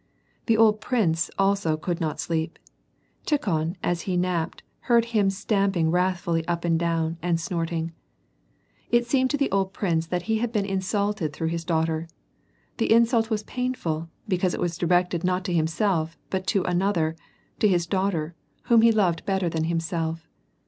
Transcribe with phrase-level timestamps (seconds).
[0.47, 2.57] The old prince, also, could not sleep.
[3.27, 7.91] Tikhon, as he napped, beard him stamping wrathfully up and down, and snorting.
[8.89, 12.07] It seemed to the old prince that he had been insulted through his daughter.
[12.77, 17.15] The insult was painful, because it was directed not to himself but to another,
[17.59, 18.33] to his daughter,
[18.63, 20.27] whom he loved bet ter than himself.